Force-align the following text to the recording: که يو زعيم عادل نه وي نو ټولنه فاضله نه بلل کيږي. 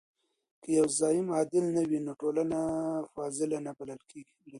که 0.61 0.69
يو 0.77 0.85
زعيم 0.99 1.27
عادل 1.35 1.65
نه 1.75 1.81
وي 1.89 1.99
نو 2.05 2.13
ټولنه 2.21 2.59
فاضله 3.13 3.57
نه 3.65 3.71
بلل 3.79 4.01
کيږي. 4.11 4.37